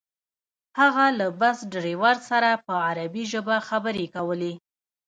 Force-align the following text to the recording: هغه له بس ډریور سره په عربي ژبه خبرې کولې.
هغه 0.79 1.05
له 1.19 1.27
بس 1.41 1.57
ډریور 1.71 2.17
سره 2.29 2.49
په 2.65 2.73
عربي 2.87 3.23
ژبه 3.31 3.55
خبرې 3.69 4.05
کولې. 4.15 4.53